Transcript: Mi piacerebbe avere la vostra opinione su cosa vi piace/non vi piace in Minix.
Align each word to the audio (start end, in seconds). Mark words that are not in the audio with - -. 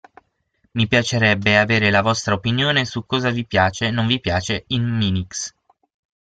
Mi 0.73 0.87
piacerebbe 0.87 1.59
avere 1.59 1.91
la 1.91 2.01
vostra 2.01 2.33
opinione 2.33 2.85
su 2.85 3.05
cosa 3.05 3.29
vi 3.29 3.45
piace/non 3.45 4.07
vi 4.07 4.19
piace 4.19 4.63
in 4.69 4.89
Minix. 4.97 5.53